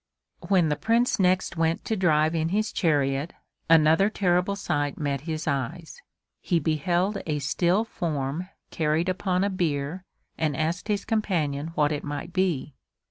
[0.47, 3.33] When the Prince next went to drive in his chariot
[3.69, 6.01] another terrible sight met his eyes.
[6.39, 10.03] He beheld a still form carried upon a bier
[10.39, 12.73] and asked his companion what it might be.